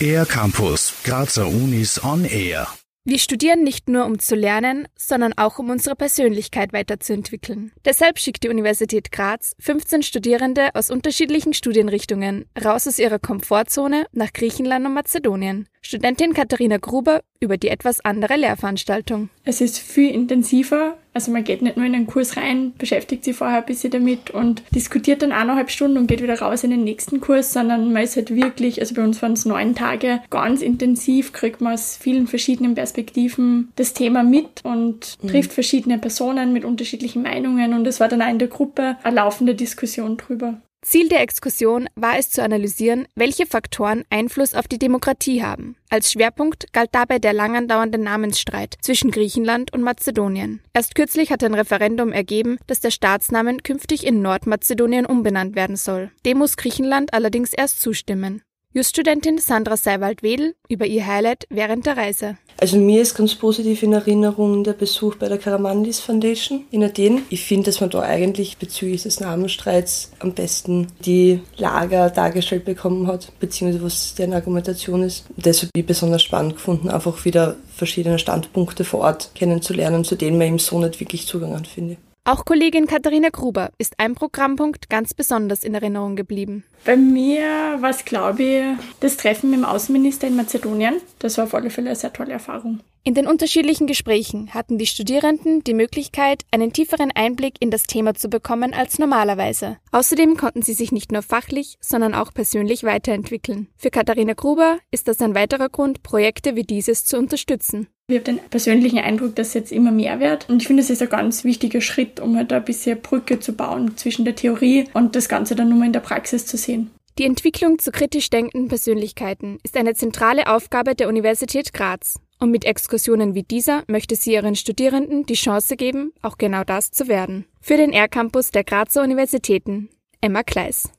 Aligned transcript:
Air 0.00 0.26
Campus, 0.26 0.92
Grazer 1.04 1.46
Unis 1.46 2.02
on 2.02 2.24
Air. 2.24 2.66
Wir 3.04 3.18
studieren 3.18 3.64
nicht 3.64 3.88
nur, 3.88 4.04
um 4.04 4.18
zu 4.18 4.34
lernen, 4.36 4.86
sondern 4.96 5.32
auch, 5.36 5.58
um 5.58 5.70
unsere 5.70 5.96
Persönlichkeit 5.96 6.72
weiterzuentwickeln. 6.72 7.72
Deshalb 7.84 8.18
schickt 8.18 8.44
die 8.44 8.48
Universität 8.48 9.10
Graz 9.10 9.54
15 9.58 10.02
Studierende 10.02 10.74
aus 10.74 10.90
unterschiedlichen 10.90 11.52
Studienrichtungen 11.52 12.46
raus 12.64 12.86
aus 12.86 12.98
ihrer 12.98 13.18
Komfortzone 13.18 14.06
nach 14.12 14.32
Griechenland 14.32 14.86
und 14.86 14.94
Mazedonien. 14.94 15.68
Studentin 15.82 16.32
Katharina 16.32 16.78
Gruber 16.78 17.22
über 17.40 17.56
die 17.56 17.68
etwas 17.68 18.04
andere 18.04 18.36
Lehrveranstaltung. 18.36 19.30
Es 19.44 19.60
ist 19.60 19.78
viel 19.78 20.12
intensiver. 20.12 20.96
Also 21.14 21.30
man 21.30 21.44
geht 21.44 21.62
nicht 21.62 21.76
nur 21.76 21.86
in 21.86 21.92
den 21.92 22.06
Kurs 22.06 22.36
rein, 22.36 22.72
beschäftigt 22.78 23.24
sich 23.24 23.36
vorher 23.36 23.58
ein 23.58 23.66
bisschen 23.66 23.90
damit 23.90 24.30
und 24.30 24.62
diskutiert 24.74 25.22
dann 25.22 25.32
eineinhalb 25.32 25.70
Stunden 25.70 25.98
und 25.98 26.06
geht 26.06 26.22
wieder 26.22 26.38
raus 26.38 26.64
in 26.64 26.70
den 26.70 26.84
nächsten 26.84 27.20
Kurs, 27.20 27.52
sondern 27.52 27.92
man 27.92 28.02
ist 28.02 28.16
halt 28.16 28.34
wirklich, 28.34 28.80
also 28.80 28.94
bei 28.94 29.04
uns 29.04 29.20
waren 29.20 29.32
es 29.32 29.44
neun 29.44 29.74
Tage, 29.74 30.20
ganz 30.30 30.62
intensiv, 30.62 31.32
kriegt 31.32 31.60
man 31.60 31.74
aus 31.74 31.96
vielen 31.96 32.26
verschiedenen 32.26 32.74
Perspektiven 32.74 33.72
das 33.76 33.92
Thema 33.92 34.22
mit 34.22 34.60
und 34.64 35.18
mhm. 35.22 35.28
trifft 35.28 35.52
verschiedene 35.52 35.98
Personen 35.98 36.52
mit 36.52 36.64
unterschiedlichen 36.64 37.22
Meinungen 37.22 37.74
und 37.74 37.86
es 37.86 38.00
war 38.00 38.08
dann 38.08 38.22
auch 38.22 38.30
in 38.30 38.38
der 38.38 38.48
Gruppe 38.48 38.96
eine 39.02 39.16
laufende 39.16 39.54
Diskussion 39.54 40.16
drüber. 40.16 40.60
Ziel 40.84 41.08
der 41.08 41.20
Exkursion 41.20 41.88
war 41.94 42.18
es 42.18 42.30
zu 42.30 42.42
analysieren, 42.42 43.06
welche 43.14 43.46
Faktoren 43.46 44.04
Einfluss 44.10 44.54
auf 44.54 44.66
die 44.66 44.80
Demokratie 44.80 45.42
haben. 45.42 45.76
Als 45.88 46.10
Schwerpunkt 46.10 46.72
galt 46.72 46.90
dabei 46.92 47.20
der 47.20 47.32
lang 47.32 47.56
andauernde 47.56 47.98
Namensstreit 47.98 48.76
zwischen 48.80 49.12
Griechenland 49.12 49.72
und 49.72 49.82
Mazedonien. 49.82 50.60
Erst 50.72 50.96
kürzlich 50.96 51.30
hat 51.30 51.44
ein 51.44 51.54
Referendum 51.54 52.12
ergeben, 52.12 52.58
dass 52.66 52.80
der 52.80 52.90
Staatsnamen 52.90 53.62
künftig 53.62 54.04
in 54.04 54.22
Nordmazedonien 54.22 55.06
umbenannt 55.06 55.54
werden 55.54 55.76
soll. 55.76 56.10
Dem 56.26 56.38
muss 56.38 56.56
Griechenland 56.56 57.14
allerdings 57.14 57.52
erst 57.52 57.80
zustimmen. 57.80 58.42
Juststudentin 58.74 59.36
Sandra 59.36 59.76
Seiwald-Wedel 59.76 60.54
über 60.66 60.86
ihr 60.86 61.06
Highlight 61.06 61.46
während 61.50 61.84
der 61.84 61.98
Reise. 61.98 62.38
Also 62.56 62.78
mir 62.78 63.02
ist 63.02 63.14
ganz 63.14 63.34
positiv 63.34 63.82
in 63.82 63.92
Erinnerung 63.92 64.64
der 64.64 64.72
Besuch 64.72 65.16
bei 65.16 65.28
der 65.28 65.36
Karamandis 65.36 66.00
Foundation 66.00 66.64
in 66.70 66.82
Athen. 66.82 67.22
Ich 67.28 67.44
finde, 67.44 67.66
dass 67.66 67.82
man 67.82 67.90
da 67.90 68.00
eigentlich 68.00 68.56
bezüglich 68.56 69.02
des 69.02 69.20
Namensstreits 69.20 70.12
am 70.20 70.32
besten 70.32 70.86
die 71.04 71.40
Lager 71.58 72.08
dargestellt 72.08 72.64
bekommen 72.64 73.08
hat, 73.08 73.30
beziehungsweise 73.40 73.84
was 73.84 74.14
deren 74.14 74.32
Argumentation 74.32 75.02
ist. 75.02 75.26
Und 75.36 75.44
habe 75.44 75.68
ich 75.74 75.86
besonders 75.86 76.22
spannend 76.22 76.54
gefunden, 76.54 76.88
einfach 76.88 77.26
wieder 77.26 77.56
verschiedene 77.74 78.18
Standpunkte 78.18 78.84
vor 78.84 79.00
Ort 79.00 79.32
kennenzulernen, 79.34 80.04
zu 80.04 80.14
denen 80.14 80.38
man 80.38 80.46
eben 80.46 80.58
so 80.58 80.78
nicht 80.78 80.98
wirklich 80.98 81.26
Zugang 81.26 81.54
hat, 81.54 81.66
finde. 81.66 81.98
Auch 82.24 82.44
Kollegin 82.44 82.86
Katharina 82.86 83.30
Gruber 83.30 83.72
ist 83.78 83.98
ein 83.98 84.14
Programmpunkt 84.14 84.88
ganz 84.88 85.12
besonders 85.12 85.64
in 85.64 85.74
Erinnerung 85.74 86.14
geblieben. 86.14 86.62
Bei 86.84 86.96
mir 86.96 87.78
war 87.80 87.90
es, 87.90 88.04
glaube 88.04 88.42
ich, 88.44 88.64
das 89.00 89.16
Treffen 89.16 89.50
mit 89.50 89.58
dem 89.58 89.64
Außenminister 89.64 90.28
in 90.28 90.36
Mazedonien. 90.36 91.00
Das 91.18 91.36
war 91.36 91.46
auf 91.46 91.54
alle 91.54 91.68
Fälle 91.68 91.88
eine 91.88 91.96
sehr 91.96 92.12
tolle 92.12 92.34
Erfahrung. 92.34 92.78
In 93.02 93.14
den 93.14 93.26
unterschiedlichen 93.26 93.88
Gesprächen 93.88 94.54
hatten 94.54 94.78
die 94.78 94.86
Studierenden 94.86 95.64
die 95.64 95.74
Möglichkeit, 95.74 96.44
einen 96.52 96.72
tieferen 96.72 97.10
Einblick 97.10 97.54
in 97.58 97.72
das 97.72 97.82
Thema 97.82 98.14
zu 98.14 98.28
bekommen 98.28 98.72
als 98.72 99.00
normalerweise. 99.00 99.78
Außerdem 99.90 100.36
konnten 100.36 100.62
sie 100.62 100.74
sich 100.74 100.92
nicht 100.92 101.10
nur 101.10 101.22
fachlich, 101.22 101.76
sondern 101.80 102.14
auch 102.14 102.32
persönlich 102.32 102.84
weiterentwickeln. 102.84 103.66
Für 103.76 103.90
Katharina 103.90 104.34
Gruber 104.34 104.78
ist 104.92 105.08
das 105.08 105.20
ein 105.20 105.34
weiterer 105.34 105.68
Grund, 105.68 106.04
Projekte 106.04 106.54
wie 106.54 106.62
dieses 106.62 107.04
zu 107.04 107.18
unterstützen. 107.18 107.88
Ich 108.08 108.16
habe 108.16 108.24
den 108.24 108.40
persönlichen 108.50 108.98
Eindruck, 108.98 109.36
dass 109.36 109.48
es 109.48 109.54
jetzt 109.54 109.72
immer 109.72 109.90
mehr 109.90 110.20
wird. 110.20 110.48
Und 110.48 110.60
ich 110.60 110.66
finde, 110.66 110.82
es 110.82 110.90
ist 110.90 111.00
ein 111.00 111.08
ganz 111.08 111.44
wichtiger 111.44 111.80
Schritt, 111.80 112.20
um 112.20 112.36
halt 112.36 112.52
ein 112.52 112.64
bisschen 112.64 113.00
Brücke 113.00 113.40
zu 113.40 113.54
bauen 113.54 113.96
zwischen 113.96 114.24
der 114.24 114.34
Theorie 114.34 114.86
und 114.92 115.16
das 115.16 115.28
Ganze 115.28 115.54
dann 115.54 115.68
nur 115.68 115.78
mal 115.78 115.86
in 115.86 115.92
der 115.92 116.00
Praxis 116.00 116.44
zu 116.44 116.56
sehen. 116.56 116.90
Die 117.18 117.24
Entwicklung 117.24 117.78
zu 117.78 117.92
kritisch 117.92 118.30
denkenden 118.30 118.68
Persönlichkeiten 118.68 119.58
ist 119.62 119.76
eine 119.76 119.94
zentrale 119.94 120.46
Aufgabe 120.46 120.94
der 120.94 121.08
Universität 121.08 121.72
Graz. 121.72 122.18
Und 122.38 122.50
mit 122.50 122.64
Exkursionen 122.64 123.34
wie 123.34 123.44
dieser 123.44 123.84
möchte 123.86 124.16
sie 124.16 124.32
ihren 124.32 124.56
Studierenden 124.56 125.26
die 125.26 125.34
Chance 125.34 125.76
geben, 125.76 126.12
auch 126.22 126.38
genau 126.38 126.64
das 126.64 126.90
zu 126.90 127.08
werden. 127.08 127.44
Für 127.60 127.76
den 127.76 127.92
R-Campus 127.92 128.50
der 128.50 128.64
Grazer 128.64 129.02
Universitäten, 129.02 129.90
Emma 130.20 130.42
Kleis. 130.42 130.90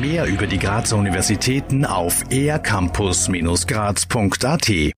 Mehr 0.00 0.26
über 0.26 0.46
die 0.46 0.58
Grazer 0.58 0.96
Universitäten 0.96 1.84
auf 1.84 2.24
ercampus-graz.at 2.30 4.92